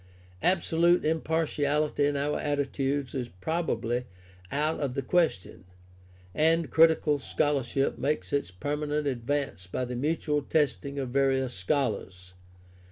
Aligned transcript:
Absolute 0.41 1.05
impartiality 1.05 2.05
in 2.07 2.17
our 2.17 2.39
attitudes 2.39 3.13
is 3.13 3.29
probably 3.39 4.05
out 4.51 4.79
of 4.79 4.95
the 4.95 5.03
question, 5.03 5.63
and 6.33 6.71
critical 6.71 7.19
scholarship 7.19 7.99
makes 7.99 8.33
its 8.33 8.49
permanent 8.49 9.05
advance 9.05 9.67
by 9.67 9.85
the 9.85 9.95
mutual 9.95 10.41
testing 10.41 10.97
of 10.97 11.09
various 11.09 11.53
scholars. 11.53 12.33